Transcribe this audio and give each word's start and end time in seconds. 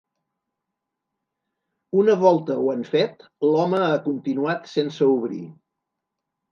Una 2.05 2.17
volta 2.25 2.57
ho 2.63 2.73
han 2.73 2.83
fet, 2.95 3.29
l’home 3.51 3.87
ha 3.93 4.03
continuat 4.11 4.69
sense 4.77 5.13
obrir. 5.19 5.45